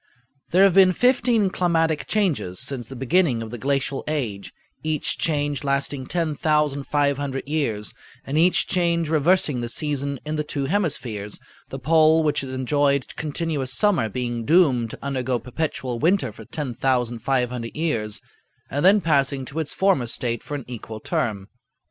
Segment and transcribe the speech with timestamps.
[0.49, 5.63] "There have been fifteen climatic changes since the beginning of the glacial age, each change
[5.63, 7.93] lasting 10,500 years,
[8.25, 11.37] and each change reversing the season in the two hemispheres,
[11.69, 17.75] the pole which had enjoyed continuous summer being doomed to undergo perpetual winter for 10,500
[17.77, 18.19] years,
[18.71, 21.47] and then passing to its former state for an equal term.